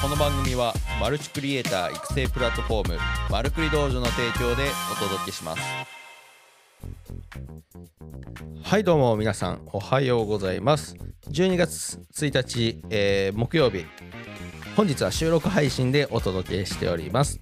[0.00, 2.98] この番組はマルチクリエイター育成プラットフォーム
[3.28, 5.62] マルクリ道場の提供でお届けします。
[8.62, 10.96] はいどうも皆さんおはようございます。
[11.28, 13.84] 12月1日、えー木曜日。
[14.74, 17.38] 本日は収録配信でお届けしております。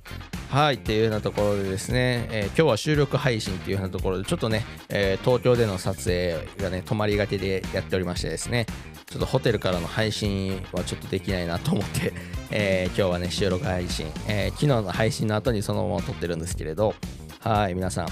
[0.51, 8.67] はいっていうようなところでですね、えー今日は収録配信っていうようなところでちょっとね、えー東京での撮影がね泊まりがけでやっておりましてですね
[9.11, 12.13] ちょっとホテルからの配信はちょっとできないなと思って、
[12.51, 16.95] えー今日はね収録配信、えー昨日の配信の後にそのまま撮ってるんですけれど。
[17.41, 18.09] はい皆さん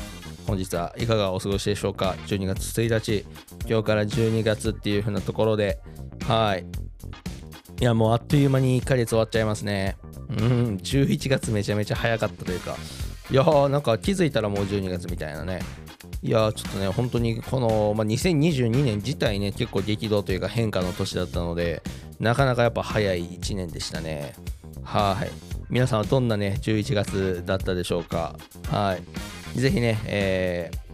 [0.47, 3.27] 本日はいかがお過ごしでしょうか？12月1日
[3.69, 5.81] 今日から12月っていう風なところで。
[6.27, 6.65] はい。
[7.81, 9.97] いやもうあっという間に1ヶ月終わっちゃいますね。
[10.31, 12.77] うん11月めちゃめちゃ早かったというか。
[13.31, 15.59] いやーなんか気づいたらもう12月みたいなね。
[16.27, 21.85] いやちょっとね本当にこの、まあ、2022年自体ね結構激動というか変化の年だったので
[22.19, 24.35] なかなかやっぱ早い1年でしたね。
[24.83, 25.31] はい。
[25.69, 28.37] 皆さんはどんなね11月だったでしょうか。
[28.69, 28.97] は
[29.55, 29.61] い。
[29.61, 30.87] ぜひね、えー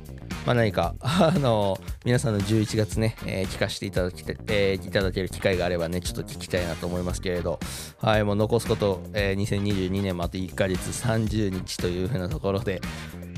[0.45, 7.61] まあ、何か、 あの皆さんの11月ね、えー聞かせていただきて、えーいただける機会があればね、ちょっと聞きたいなと思いますけれど、
[7.99, 12.81] はい、もう残すこと、えー2022年もあと1ヶ月30日というふうなところで、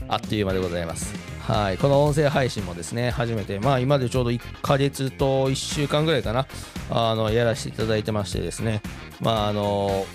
[0.08, 1.33] あっという間でございます。
[1.46, 6.46] はい、この音声配信もですね、初めて、まあ今でちょうど1ヶ月と1週間ぐらいかな、
[6.90, 8.80] あの、やらせていただいてましてですね、
[9.20, 10.06] まああの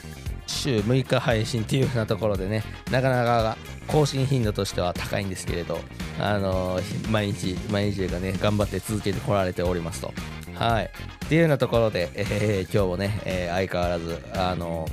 [0.47, 3.57] 週6日配信っていうようなところでね、なかなか
[3.87, 5.79] 更新頻度としては高いんですけれど、
[6.19, 6.79] あの
[7.11, 10.11] 毎日、毎日というかね、頑張って続けてこられておりますと。
[10.55, 10.85] はい。
[11.25, 14.87] っていうようなところで、えー今日もね、えー相変わらず、あの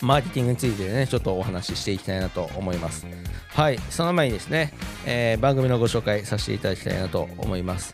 [0.00, 3.04] マーケティングについてね、ちょっとお話ししていきたいなと思います。
[3.60, 4.72] はい、その前にですね、
[5.04, 7.92] えー番組のご紹介させていただきたいなと思います。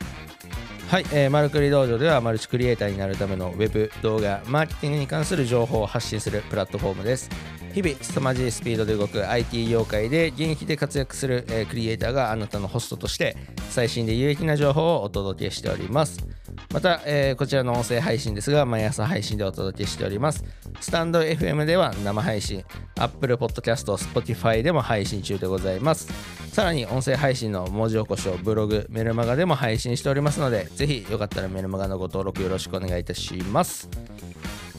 [0.89, 7.29] はい、えーマルクリ道場ではマルチクリエイターになるためのウェブ、動画、マーケティングに関する情報を発信するプラットフォームです。
[7.77, 13.37] 日々、凄まじいスピードで動く IT 業界で現役で活躍する、クリエイターがあなたのホストとして
[13.69, 16.27] 最新で有益な情報をお届けしております。
[16.73, 20.43] また、えーこちらの音声配信ですが、毎朝配信でお届けしております。
[20.81, 22.65] スタンド FM では生配信、
[22.99, 26.09] Apple Podcast、Spotify でも配信中でございます。
[26.55, 33.91] さらに音声配信の文字起こしをブログ、メルマガでも配信しておりますので、ぜひよかったらメルマガのご登録よろしくお願いいたします。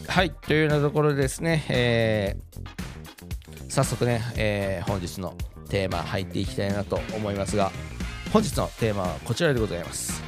[0.08, 2.87] はい、というようなところでですね、えー
[3.68, 5.36] 早速ね、えー本日の
[5.70, 7.72] テーマ入っていきたいなと思いますが、
[8.32, 10.24] 本日のテーマはこちらでございます。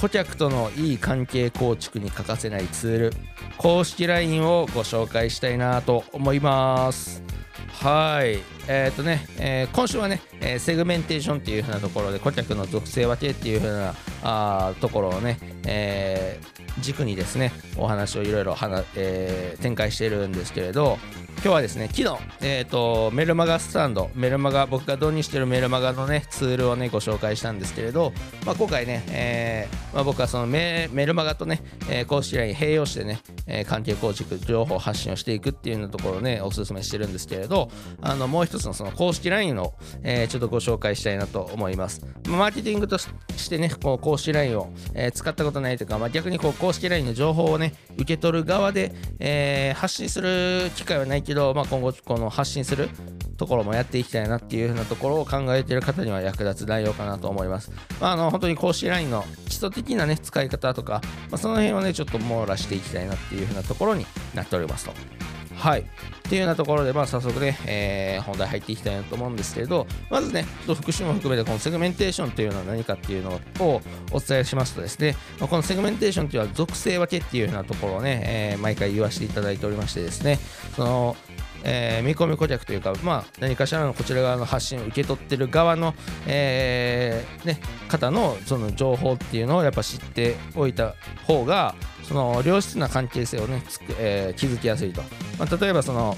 [0.00, 3.12] 顧客とのいい関係構築に欠かせないツール
[3.58, 7.22] 公式 LINE をご紹介したいなと思います
[7.68, 20.98] はいえっ、とね、えー今週はね、えーセグメンテーションっていう風なところで顧客の属性分けっていう風なあところをね、えー軸にですねお話をいろいろ話、え展開しているんですけれど
[21.42, 28.12] 今日はですね、昨日、えー、とメルマガスタンド、メルマガ、僕が導入しているメルマガのね、ツールをね、ご紹介したんですけれど、
[28.44, 37.70] まあ、今回ね、えーまあ、僕はそのメルマガとね、えー公式 LINE 併用してね、えー関係構築、情報発信をしていくっていうようなところをね、お勧めしてるんですけれど、
[38.02, 39.72] あのもう一つのその公式 LINE を、
[40.02, 42.04] えーちょっとご紹介したいなと思います。
[42.28, 43.08] まあマーケティングとし
[43.48, 52.88] てね、こう公式 LINE を、えー使ったことないというか、まあ、逆にこう公式 LINE の情報をね、受け取る側で、えー発信する機会はないけど、まあ、今後この発信する
[53.36, 57.70] ところもやっていきたいなっていうふうなところを考えている方には役立つ内容かなと思います。
[58.00, 65.19] まあ、あの本当に公式 LINE の基礎的なね使い方とか、まあ、その辺をねちょっと網羅していきたいなっていうふうなところになっておりますと。
[65.60, 65.80] はい。
[65.80, 65.84] っ
[66.22, 73.82] ていうようなところで、まあ、早速ね、えー本題入っていきたいなと思うんですけれど、まずね、ちょっと復習も含めて、このセグメンテーションというのは何かっていうのを
[74.12, 80.38] お伝えしますとですね、まあこのセグメンテーションというのは属性分けっていうようなところをね、えー毎回言わせていただいておりましてですね、
[80.76, 81.16] その、
[81.64, 85.94] えー見込み顧客というか、まあ、何かしらのこちら側の発信を受け取ってる側の、
[86.26, 90.94] えーね、方のその情報っていうのをやっぱ知っておいた
[91.26, 91.74] 方が
[92.10, 93.62] その良質な関係性をね、
[94.00, 95.00] えー築きやすいと、
[95.38, 96.16] まあ、例えばその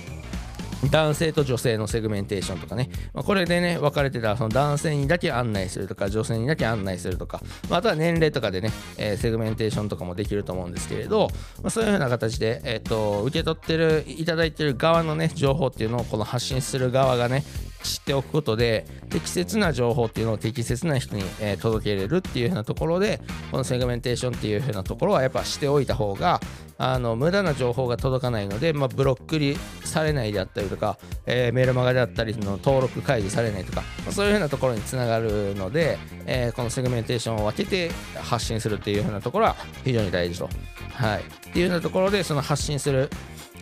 [0.90, 11.28] 男性と女性のセグメンテーションとかね、まあ、これでね分かれてたらその男性にだけ案内するとか女性にだけ案内するとか、まあ、あとは年齢とかでね、えーセグメンテーションとかもできると思うんですけれど、
[11.62, 17.44] まあ、そういうふうな形で、えっと受け取ってるいただいてる側のね情報っていうのをこの発信する側がね
[17.82, 23.20] 知っておくことで適切な情報っていうのを適切な人に、え届けれるっていうふうなところで
[23.50, 26.40] このセグメンテーションっていうふうなところはやっぱしておいた方が
[26.79, 40.49] あの無駄な情報が届かないので、まあ、ブロックにされないであったりとか、えーメールマガであったりの登録解除されないとか、まあそういうふうなところにつながるので、えーこのセグメンテーションを分けて発信するっていうふうなところは非常に大事と。
[40.94, 43.11] はい、っていうようなところでその発信する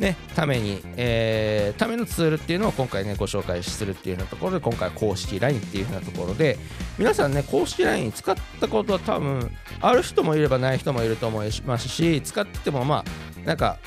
[0.01, 6.59] ね、ために、えー、ためのツールっていうのを今回ね、ご紹介するっていうようなところで、今回公式 LINE っていうようなところで、
[6.99, 13.79] 皆さんね、公式 LINE 使ったことは多分、ある人もいればない人もいると思いますし、使っててもまあ、なんか、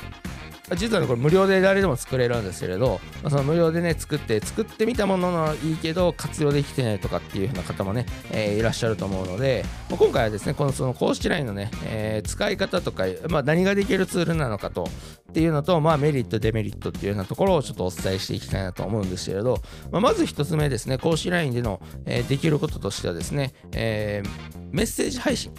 [0.76, 14.84] 実はねこれ無料で誰でも作れるんですけれど、まあ、その無料でね作って作ってみたものはいいけど活用できてないとかっていう風な方もね、えー、いらっしゃると思うので、まあ、今回はですねこのその公式 LINE のね、えー、使い方とか、まあ、何ができるツールなのかと
[15.30, 24.22] っていうのと、まあ、メリットデメリットっていうようなところをちょっとお伝えしていきたいなと思うんですけれど、まあ、まず1つ目ですね公式 LINE での、えー、できることとしてはですね、え
[24.70, 25.52] メッセージ配信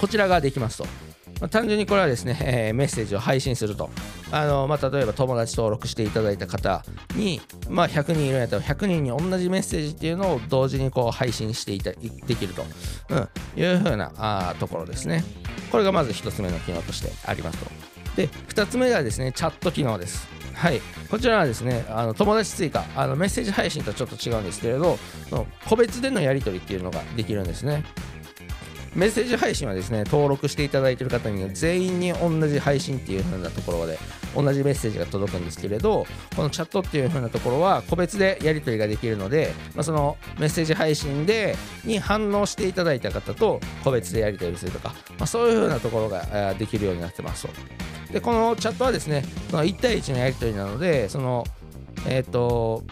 [0.00, 1.09] こちらができますと。
[1.40, 3.90] まあ、単純にこれはですね、えー、メッセージを配信すると。
[4.32, 6.84] あのまあ、例えば友達登録していただいた方
[7.16, 12.64] に、まあ、100人いるんやったら100人に同じメッセージっていうのを同時にこう配信していたできると、
[13.08, 13.28] うん、
[13.60, 15.24] いうふうなあところですね。
[15.72, 17.66] これがまず1つ目の機能としてありますと。
[18.16, 20.28] で、2つ目がですね、チャット機能です。
[20.54, 24.98] はい、こちらはですね、あの友達追加あの、メッセージ配信とちょっと違うんですけれど、
[25.66, 27.84] 個別でのやり取りっていうのができるんですね。
[28.94, 33.98] メッセージ配信はですね、登録していただいている方には全員に同じ配信っていう風なところで
[34.34, 47.46] 同じメッセージが届くんですけれど、このチャットっていう風なところは個別でやり取りができるので、まあ、そのメッセージ配信でに反応していただいた方と個別でやり取りするとか、まあ、そういう風なところができるようになってます。
[48.12, 51.46] で、このチャットはですね、その1対1のやり取りなので、その、
[52.06, 52.82] えっ、ー、と、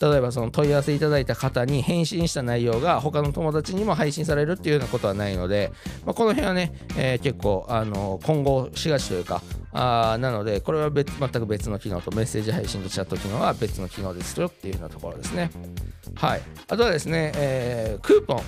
[0.00, 5.72] 例えばその問い合わせいただいた方に返信した内容が他の友達にも配信されるっていうようなことはないので、
[6.06, 9.42] まあ、この辺はね、えー、結構あの今後しがちというか
[9.72, 15.50] あなのでこれは別全く別の機能とメッセージ配信とチャット機能は別の機能ですよっていうようなところですね。
[16.14, 16.42] はい。
[16.68, 18.42] あとはですね、えー、クーポン。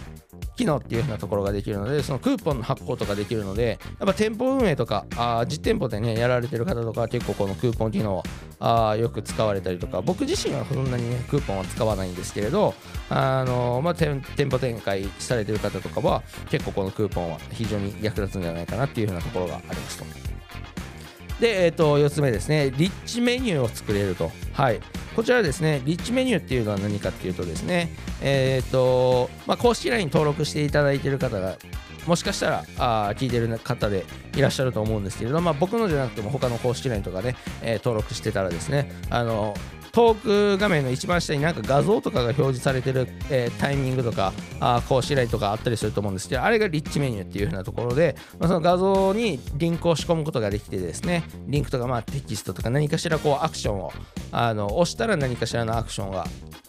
[0.61, 8.23] 機能っていう風なところができるので、そのクーポンの発行とかできるので、やっぱ店舗運営とか、あ実店舗でね、やられてる方とか結構このクーポン機能
[8.59, 12.75] あよく使われたりとか、僕自身はそんなにね、クーポンは使わないんですけれど、
[13.09, 20.05] あのまあ、店舗展開されてる方とかは、結構このクーポンは非常に役立つんじゃないかなっていう風なところがありますと。
[21.41, 24.31] で、えっ、ー、と、4つ目ですね、リッチメニューを作れると。
[24.53, 24.81] はい。
[25.15, 27.91] こちらですね、リッチメニューっていうのは何かっていうとですね、
[28.23, 31.57] えっ、ー、と、まあ、公式 LINE 登録していただいている方が、
[32.07, 39.55] もしかしたらあ聞いてる方でいらっしゃると思うんですけれど、まあ、僕のじゃなくても他の公式 LINE とかね、えー、登録してたらですね、あの
[39.93, 53.93] トーク画面の一番下になんか画像とかが表示されてる、えー、タイミングとかあ公式 LINE とかあったりすると思うんですけどあれがリッチメニューっていう風なところで、まあ、その画像にリンクを仕込むことができてですねリンクとかまあテキストとか何かしらこうアクションを
[54.33, 56.27] あの押したら何かしらのアクションが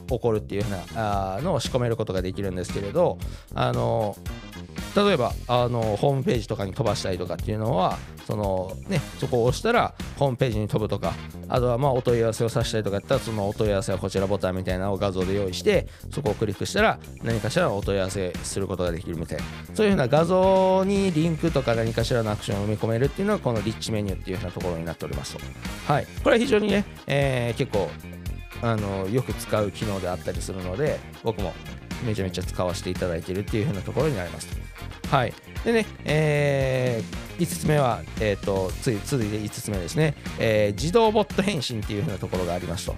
[0.08, 3.18] 起こるっていう風なあのを仕込めることができるんですけれど
[3.54, 4.16] あの
[4.96, 7.98] 例えばあのホームページとかに飛ばしたりとかっていうのは
[8.28, 11.14] そのねそこを押したらホームページに飛ぶとか
[11.48, 19.44] あとはまあお問い合わせをさせたりとかやったらそのお問い合わせはこちらボタンみたいなのを画像で用意してそこをクリックしたら何かしらお問い合わせすることができるみたいな。
[19.74, 25.36] そういうふうな画像にリンクとか何かしらのアクションを埋め込めるっていうのがこのリッチメニューっていうふうなところになっております。
[25.36, 25.40] と
[25.88, 26.08] はい。
[26.24, 27.90] これは非常にね、えー、結構
[28.62, 31.54] あのよく使う機能であったりするので僕も
[32.06, 34.71] めちゃめちゃ使わせていただいているっていう風なところになります。
[35.12, 35.34] はい。
[35.66, 42.96] でね、えー、5つ目は、え、ー、と、つい、続いて5つ目ですね、えー、自動ボット返信っていう風なところがありますと。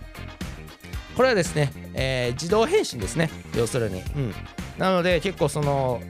[1.18, 4.04] これはですね、えー、自動返信ですね、要するに。
[4.16, 4.34] うん。
[4.78, 6.02] なので、結構その、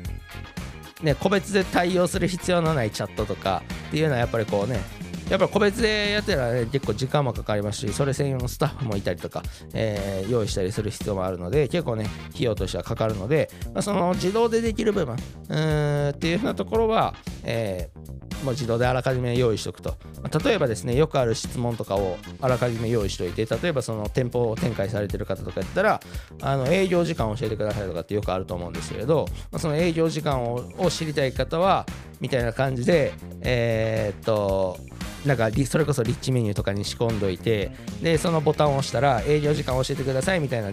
[1.02, 4.82] ね、個別で対応する必要のないチャットとかっていうのはやっぱりこうね、
[5.30, 15.16] やっぱ個別でやってたら、ね、結構時間もかかりますし、それ専用のスタッフもいたりとか、えー、用意したりする必要もあるので、結構ね、費用としてはかかるので、まあ、その自動でできる部分
[15.50, 20.30] うんっていうふうなところは、えー、もう自動であらかじめ用意しておくとま。
[20.40, 26.02] 例えばですね、よくある質問とかをあらかじめ用意しておいて、例えばその店舗を展開されてる方とかやったら、
[26.42, 31.86] あの営業時間を教えてくださいとかってよくあると思うんですけれど、まあ、その営業時間をを知りたい方は、
[32.20, 34.78] みたいな感じで、えー、っと、
[35.26, 40.70] なんかそれこそリッチメニューとかに仕込んどいてでそのボタンを押したら営業時間教えてくださいみたいな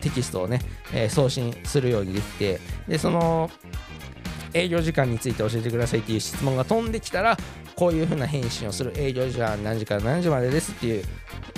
[0.00, 0.60] テキストをね、
[0.92, 3.50] えー、送信するようにできてでその
[4.52, 7.36] 営業時間について教えてくださいっていう質問が飛んできたら
[7.76, 11.04] こういうふうな返信をする営業時間何時から何時までですっていう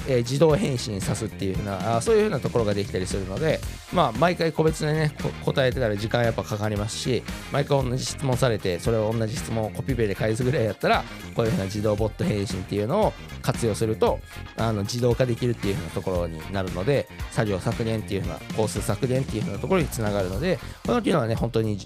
[0.09, 3.61] えー、自動返信さすっていうふうなあそういうふうなところができたりするので、
[3.93, 5.13] まあ、毎回個別でね
[5.45, 11.05] 答えてたら時間やっぱかかりますし毎回同じ質問されてそれを同じ質問をコピペで返すぐらいやったら
[11.35, 14.21] こういうふうな自動ボット返信っていうのを活用すると
[14.57, 21.79] あの自動化できるっていうふうなところになるので作業削減っていうふうな工数削減っていうふうなところにつながるのでこの機能はね本当に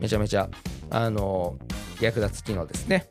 [0.00, 0.48] めちゃめちゃ
[0.90, 1.56] あの
[2.00, 3.10] 役立つ機能ですね。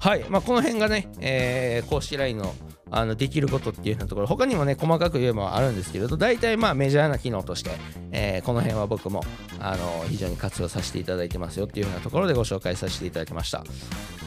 [0.00, 2.54] はい、まあ、この辺がね、えー公式 LINE の
[2.92, 4.26] あのできることっていうようなところ。
[4.26, 7.70] 他にもね細かく言えばあるんですけれど大体まあメジャーな機能として、
[8.10, 9.22] えーこの辺は僕も
[9.60, 13.62] あの非常に活用させていただいてますよっていうようなところでご紹介させていただきました。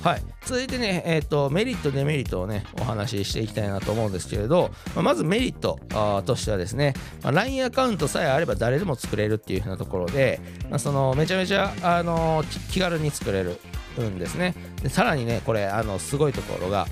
[0.04, 0.22] はい。
[0.46, 5.80] 続いてね、えー、とメリットデメリットをねお話ししていきたいなと思うんですけれど、まあまずメリット
[6.26, 10.40] としてはですね、まあ LINE アカウントさえあれば誰でも作れるっていうようなところで、
[10.70, 13.58] まあそのめちゃめちゃあの気軽に作れる
[14.00, 14.56] んですね。
[14.84, 16.88] でさらにねこれあのすごいところが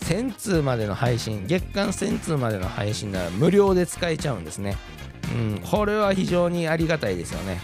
[0.00, 4.76] 1000通までの配信月間1000通までの配信なら無料で使えちゃうんですね。
[5.32, 7.60] うんこれは非常にありがたいですよね。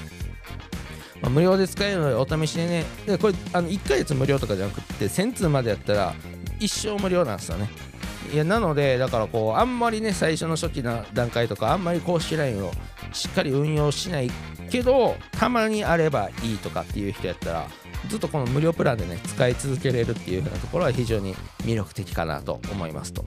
[1.21, 6.15] まあ無料で使えるのでお試しでねでこれあの1ヶ月無料とかじゃなくって1000通までやったら
[6.59, 7.69] 一生無料なんですよね。
[8.33, 12.73] いやなのでだからこうあんまりね最初の初期な段階とかあんまり公式 LINE を
[13.13, 14.31] しっかり運用しない
[14.71, 17.69] けどたまにあればいいとかっていう人やったら
[18.09, 23.25] ずっとこの無料プランでね使い続けれるっていう風なところは非常に魅力的かなと思いますと。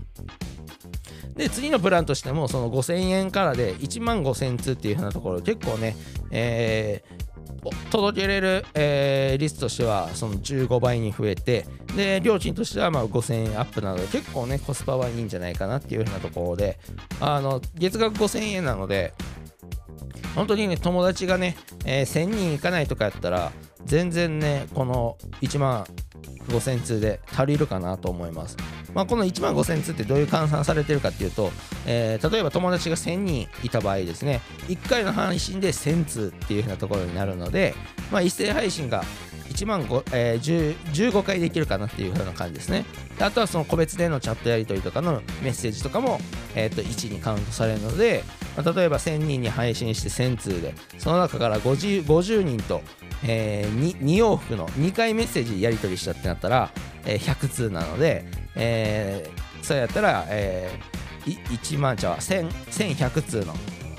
[1.35, 5.95] で次のプランとしてもその5000円からで1万5000通っていう風なところ結構ね、
[6.31, 7.25] えー
[7.89, 11.65] 届けれる、えー率としてはその15倍に増えて
[11.95, 16.77] で料金としてはまあ5000円アップなので結構ねコスパはいいんじゃないかなっていう風なところで
[17.19, 19.13] あの月額5000円なので
[20.35, 23.51] 本当にね友達がね、えー1000人いかないとかやったら
[23.85, 25.85] 全然ねこの1万
[26.47, 28.57] 5000通で足りるかなと思います。
[28.93, 31.51] まあ、この1万5000通ってどういう換算されてるかっていうと、
[31.85, 37.75] えー例えば友達が1000人いた場合ですね1回の配信で1000通っていう風なところになるので、
[38.11, 39.03] まあ、一斉配信が
[39.49, 42.85] 1万5、えー10 15回できるかなっていう風な感じですね。
[43.17, 46.19] であとはその個別でのチャットやり取りとかのメッセージとかも、
[46.55, 48.23] えー、と1にカウントされるので、
[48.57, 52.81] まあ例えば1000人に配信して1000通でその中から 50, 50人と、
[53.27, 56.71] え 2, 2往復の2回メッセージやり取りしたってなったら、
[57.05, 63.53] えー100通なので、えーそれやったら、えー1万じゃ1100通の、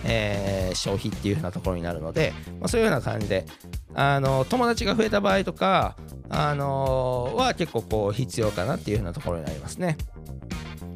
[0.05, 3.47] えー消費っていう風なところになるので、まあ、そういうような感じで
[3.95, 5.97] あの友達が増えた場合とか、
[6.29, 9.97] あのは結構こう必要かなっていう風なところになりますね。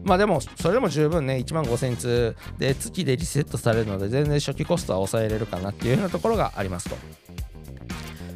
[0.03, 6.97] まあでも、それでも十分ね、1万5000通で月でリセットされるので、全然初期コストは抑えれるかなっていうようなところがありますと。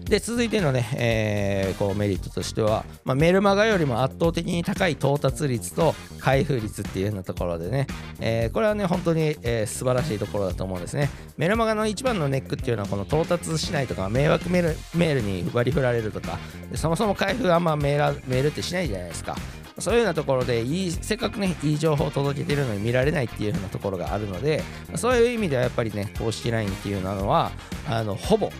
[0.04, 7.86] で、続いてのね、えーこうメリットとしては、まあ、メルマガよりも圧倒的に高い到達率と開封率っていうようなところでね、
[8.20, 11.08] えーこれはね、本当に、えー素晴らしいところだと思うんですね。
[11.36, 16.38] メルマガの一番のネックっていうのは、この到達しないとか、迷惑メールメールに割り振られるとか、
[16.70, 19.36] でそもそも開封あんまメールメールってしないじゃないですか。
[19.78, 24.62] そういうようなところでいいせっかくねいい情報を届けてるのに見られないっていうようなところがあるので
[24.94, 27.50] そういう意味ではやっぱりね公式 LINE っていうのは
[27.88, 28.52] あのほぼ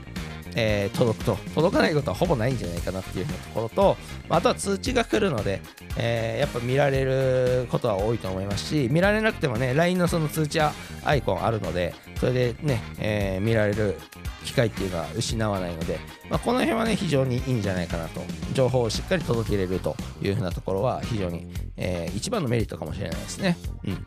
[0.55, 1.37] えー届くと。
[1.55, 3.97] 届かないことはほぼないんじゃないかなっていうところと
[4.29, 5.61] ああとは通知が来るので、
[5.97, 10.73] えーやっぱ見られることは多いと思いますし見られなくてもね LINE のその通知ア
[11.15, 13.97] イコンあるのでそれでね、えー見られる
[14.45, 18.21] 機会っていうのは失わないので、まあ、この辺はね非常にいいんじゃないかなと。
[18.53, 21.47] 情報をしっかり届けれるというふうなところは非常に、
[21.77, 23.57] えー一番のメリットかもしれないですね。
[23.87, 24.07] うん。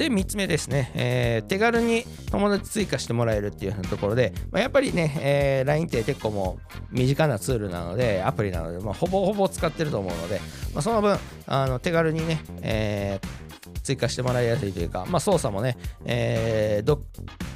[0.00, 10.40] で3つ目ですね、えー手軽に友達追加してもらえるっていう風なところで、まあ、やっぱりね、えー LINE って結構もう身近なツールなのでアプリなので、まあ、ほぼほぼ使ってると思うので、
[10.72, 13.50] まあ、その分あの手軽にね、えー
[13.82, 17.02] 追加してもらいやすいというか、まあ、操作もね、えど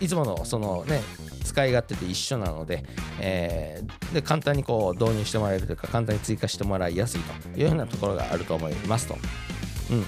[0.01, 1.01] いつものそのね
[1.45, 2.85] 使い勝手と一緒なので,、
[3.21, 9.17] えーで簡単にこう導入してもらえるというか簡単に追加してもらいやすいというふうなところがあると思いますと。
[9.91, 10.05] うん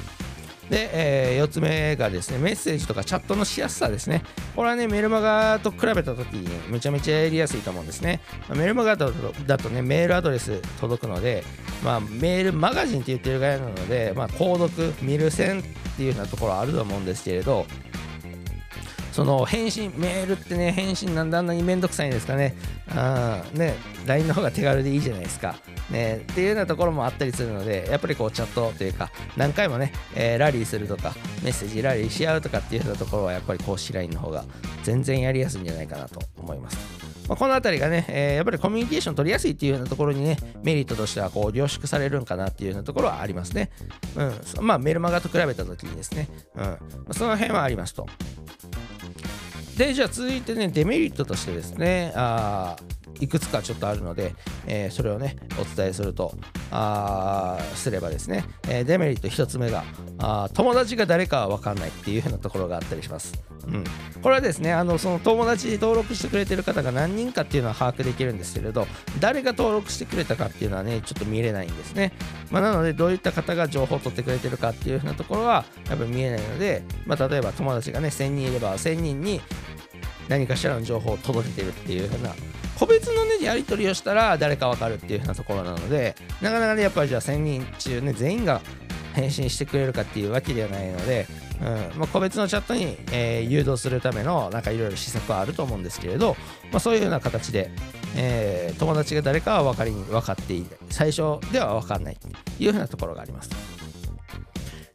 [0.70, 4.23] で、えー4つ目がですね、メッセージとかチャットのしやすさですね。
[4.54, 8.20] これはね、メルマガと比べたときにめちゃめちゃやりやすいと思うんですね。
[8.49, 9.12] まあメルマガだと
[9.46, 11.44] だとね、メールアドレス届くので、
[11.85, 15.62] まあ、メールマガジンって言ってるぐらいなので、まあ、購読、見る線っ
[15.96, 17.66] ていうようなところあると思うんですけれど、
[19.16, 22.54] その返信、メールってね、返信なんであんなにめんどくさいんですかね。
[22.90, 25.56] あね、LINE の方が手軽でいいじゃないですか。
[25.88, 34.44] ね、っていうようなところもあったりするので、やっぱりこうチャットというか、何回もね、えーラリーするとか、メッセージラリーし合うとかっていうようなところは、やっぱり公式 LINE の方が
[34.82, 36.76] 全然やりやすいんじゃないかなと思います。
[37.26, 43.70] まあ、このあたりがね、えーやっぱりコミュニケーション取りやすいっていうようなところにね、メリットとしてはこう凝縮されるんかなっていうようなところはありますね。
[44.14, 44.35] うん。
[44.61, 46.62] まあ、メルマガと比べたときにですね、う
[47.11, 47.14] ん。
[47.14, 48.06] その辺はありますと。
[49.76, 52.76] で、じゃあ続いてね、デメリットとしてですね、あ
[53.21, 54.35] いくつかちょっとあるので、
[54.66, 56.35] えーそれをね、お伝えすると、
[56.71, 59.85] あすればですね、えーデメリット1つ目が、
[60.18, 63.47] あ友達が誰かは分かんないっていう風なところがあったりします。
[63.66, 63.85] うん、
[64.23, 68.87] これはですねあのその友達に登録してくれてる方が何人かっていうのは把握できるんですけれど
[69.18, 72.12] 誰が登録してくれたかっていうのはねちょっと見れないんですね、
[72.50, 79.40] まあ、なのでどういった方が情報を取ってくれてるかっていうふうなところはやっぱり見えないので、まあ、例えば友達がね1000人いれば1000人に
[80.28, 82.35] 何かしらの情報を届けてるっていうふうな
[82.78, 88.61] 個別のねやり取りをしたら誰か分かるっていうふうなところなのでなかなかねやっぱりじゃあ1000人中ね全員が
[89.14, 91.26] 返信してくれるかっていうわけではないので、
[91.61, 96.37] うんまあ、個別のチャットに、えー、誘導するためのなんかいろいろ施策はあると思うんですけれど、
[96.71, 97.71] まあ、そういうような形で、
[98.14, 102.28] えー、友達が誰かは分かりに分かっている最初では分かんないと
[102.62, 103.75] いうふうなところがあります。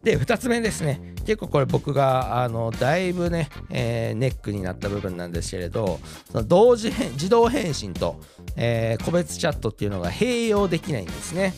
[0.04, 1.14] で2つ目ですね。
[1.26, 6.00] 結構これ僕があのだいぶね、えー、ネックになった部分なんですけれど
[6.32, 8.20] その同時自動返信と、
[8.56, 11.54] えー、個別チャットっていうのが併用できないんですね。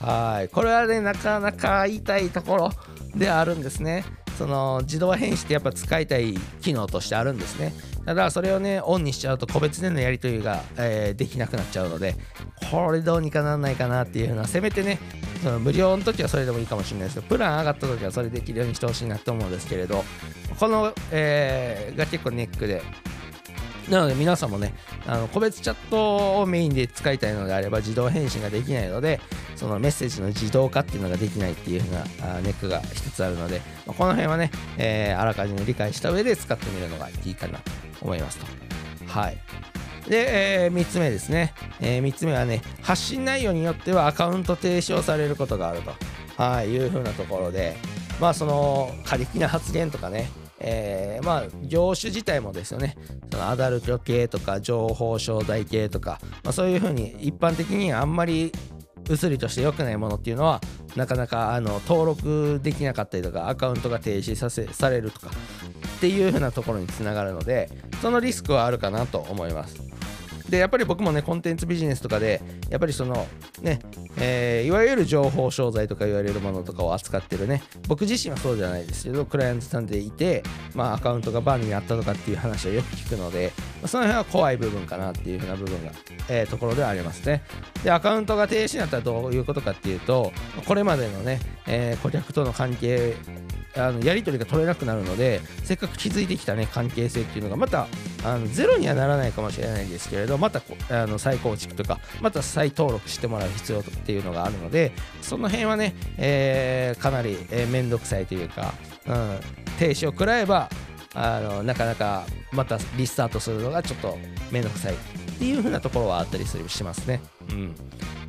[0.00, 0.48] はい。
[0.48, 2.70] これはねなかなか言いところ
[3.16, 4.04] であるんですね。
[4.38, 7.74] その自動返信ってやっぱ使いたい機能としてあるんですね。
[8.08, 12.14] ただそれをねオンにしちゃうと個別でのやり取りが、えー、できなくなっちゃうので
[12.70, 14.98] これどうにかならないかなっていうのはせめてね
[15.42, 20.04] その無料の時はそれでもいいかもしれないですけどプラン上がった時はそれできるようにしてほしいなと思うんですけれど
[20.58, 22.82] この、えー、が結構ネックで
[23.90, 24.74] なので皆さんもね、
[25.06, 29.18] あの個別チャットをメインで使いたいのであれば自動返信ができないので、
[29.56, 37.70] そのメッセージの自動化っていうのができないっていう風なネックが一つあるので、まこの辺はね、えー、あらかじめ理解した上で使ってみるのがいいかなと
[38.02, 38.46] 思いますと。
[39.06, 39.38] はい。
[40.06, 45.92] で、えー、3つ目ですね、えー、3つ目はね、発信内容によってはアカウント停止をされることがあると、
[46.36, 47.76] はい、いう風なところで、
[48.20, 52.96] まあその過激な発言とかね、えー、まあ業種自体もですよね。
[53.30, 58.52] そのアダルト系とか情報商材系とか、まあ、そういうふうに一般的にあんまり
[59.08, 60.60] 移りとして良くないものっていうのは
[60.96, 65.30] なかなかあの登録できなかったりとかアカウントが停止させされるとか。
[65.98, 67.68] っていうふうなところにつながるので
[68.00, 69.88] そのリスクはあるかなと思います。
[70.48, 72.40] でやっぱり僕もねコンテンツビジネスとかで
[72.70, 73.26] やっぱりその
[73.60, 73.80] ね、
[74.16, 80.42] えー、いわゆる情報商材とか言われるものとかを扱ってるね僕自身はそうじゃないですけどクライアントさんでいて、
[80.74, 85.92] まあ、アカウントがバンになったとかっていう話をよく聞くので、まあ、その辺は怖い部分かなっていうふうな部分が、
[86.30, 87.42] えー、ところではありますね
[87.84, 90.32] でアカウントが停止になったらどういうことかっていうと
[90.66, 93.16] これまでのね、えー、顧客との関係
[93.76, 97.86] あのやり取りが取れなくなるのでせっかく築いてきた、ね、関係性っていうのがまた
[98.24, 108.74] あのゼロにはならないかもしれないんですけれどまたあの再構築とかまた再登録してもらう必要っていうのがあるのでその辺はね、えー、かなり面倒、えー、くさいというか、
[109.06, 109.38] うん、
[109.78, 110.68] 停止を食らえば
[111.14, 114.18] あのなかなかまたリスタートするのがちょっと
[114.50, 114.96] 面倒くさいっ
[115.38, 117.20] ていう風なところはあったりするしますね。
[117.50, 117.74] うん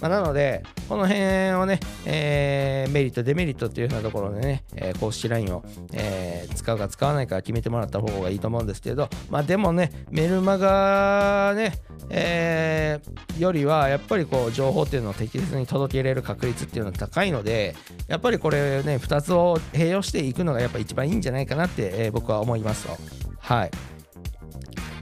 [0.02, 11.74] まあ、なので、この辺をね、えー、メリット、デメリットっていう風なところでね、えー、公式 LINE を、えー、使うか使わないか決めてもらった方がいいと思うんですけど、まあでもね、メルマガね、
[12.10, 17.76] えー、よりはやっぱりこう情報っていうのを適切に届けれる確率っていうのは高いので、
[18.08, 22.98] やっぱりこれね、2つを併用していくのがやっぱ一番いいんじゃないかなって、えー、僕は思いますと。
[23.40, 23.72] はい。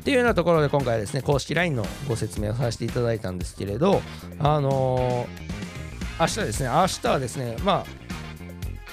[0.07, 4.01] っていうようなところで今回はですね公式 LINE のご説明をさせていただいたんですけれど
[4.39, 7.85] あのー、明日ですね明日はですねまあ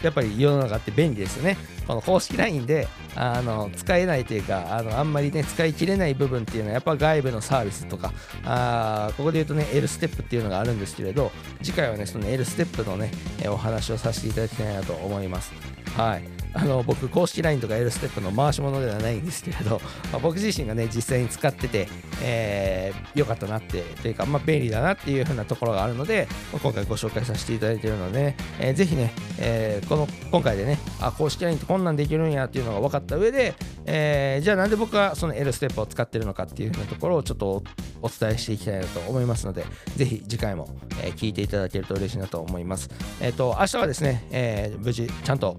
[0.02, 1.56] やっぱり世の中って便利ですよね。
[1.86, 8.12] この公式 LINE であの使えないというかあのあんまりね使い切れない部分っていうのはやっぱ外部のサービスとか
[8.44, 11.30] あここで言うとね L ステップっていうのがあるんですけれど
[11.62, 13.12] 次回はねその L ステップのね
[13.46, 15.52] お話をさせていただきたいなと思います。
[15.96, 16.43] はい。
[16.54, 19.80] あの僕公式 LINE とか L ステップの回し物ではないんですけれど、
[20.12, 21.88] まあ、僕自身がね実際に使ってて、
[22.22, 33.54] えー、よかったなってというか、まあ、便利だなっていう風なところがあるので、今回ご紹介させていただいているので、えー、ぜひね、えー、この今回でねあ公式 LINE ってこんなんできるんやっていうのが分かった上で、
[33.86, 37.62] えー、じゃあなんで僕はその L ステップを使ってるのかっていう風なところをちょっと
[38.00, 39.64] お伝えしていきたいなと思いますので
[39.96, 40.68] ぜひ次回も、
[41.02, 42.88] え、聞いていただけると嬉しいなと思います。
[43.20, 45.56] えっ、と明日はですね、え、無事ちゃんと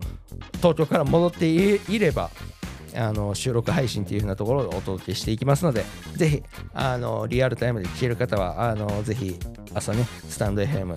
[0.58, 2.30] 東京から戻っていれば
[2.96, 5.84] あの収録配信というふうなところをお届けしていきますので、
[6.16, 6.44] ぜひ
[6.74, 9.38] あのリアルタイムで聞ける方は、あのぜひ
[9.74, 10.96] 朝ね、スタンド FM、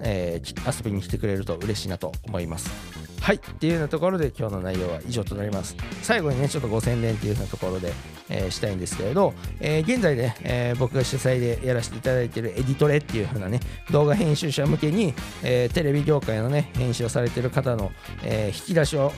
[0.00, 2.99] えー、遊びに来てくれると嬉しいなと思います。
[3.20, 3.36] はい。
[3.36, 5.76] っていうようなところで今日の内容は以上となります。
[6.02, 7.92] 最後にねちょっとご宣伝っていうようなところで、
[8.30, 19.12] えー、したいんですけれど、えー、現在ね、えー、僕が主催でやらせていただいているエディトレっていう風なね動画編集者向けに、えテレビ業界のね編集をされている方の、え引き出しを、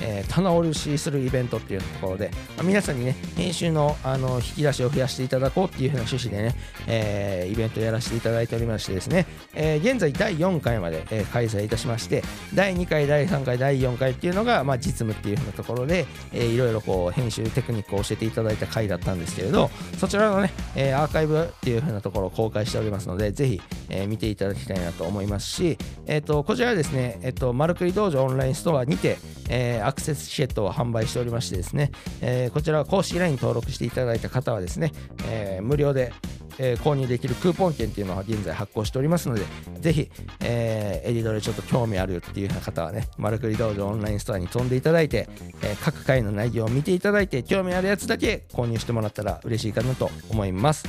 [0.00, 6.54] え棚卸しするイベントっていうところで、まあ、皆さんにね編集のあの引き出しを増やしていただこうっていう風な趣旨でね、
[6.86, 12.22] えイベントをやらせていただいておりましてですね、え現在第4回まで、え開催いたしまして
[12.54, 34.92] 第2回第3回第4回っていうのが、まあ、実務っていう風なところで、えー、いろいろこう編集テクニックを教えていただいた回だったんですけれどそちらのね、えー、アーカイブっていう風なところを公開しておりますのでぜひ、えー、見ていただきたいなと思いますし、えーと、こちらはですね、えーと、マルクリ道場オンラインストアにて、えー、アクセスチケットを販売しておりましてですね、えー、こちらは公式 LINE 登録していただいた方はですね、
[35.28, 36.12] えー、無料で
[36.58, 39.42] えー、購入できるクーポン券っていうのは現在発行しておりますので、
[39.80, 45.28] ぜひ、えー、エリドレちょっと興味あるよっていう方はね、マルクリ道場オンラインストアに飛んでいただいて、
[45.62, 50.86] えー、各回の内容を見ていただいて、興味あるやつだけ購入してもらったら嬉しいかなと思います。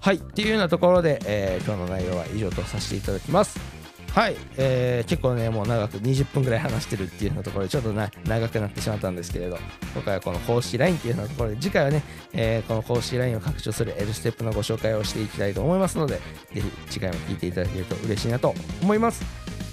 [0.00, 3.79] はい、っていうようなところで、えー、今日の内容は以上とさせていただきます。
[4.14, 9.56] はい、えー、結構ねもう長く20分ぐらい話してるっていうようなところでちょっとな長くなってしまったんですけれど
[9.94, 16.14] 今回はこの公式 LINE っていうようなところで次回はね、えー、この公式 LINE を拡張する L ステップのご紹介をしていきたいと思いますので
[16.52, 19.24] ぜひ次回も聞いていただけると嬉しいなと思います。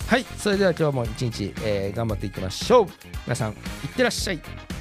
[0.07, 2.87] はいそれでは今日も一日、えー、頑張っていきましょう。
[3.25, 3.57] 皆さんいっ
[3.95, 4.76] てらっしゃい。